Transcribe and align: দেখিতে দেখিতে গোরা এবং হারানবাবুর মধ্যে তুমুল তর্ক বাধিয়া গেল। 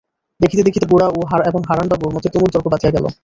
দেখিতে 0.39 0.63
দেখিতে 0.63 0.85
গোরা 0.91 1.07
এবং 1.49 1.61
হারানবাবুর 1.69 2.13
মধ্যে 2.15 2.31
তুমুল 2.33 2.49
তর্ক 2.53 2.65
বাধিয়া 2.71 2.93
গেল। 2.95 3.05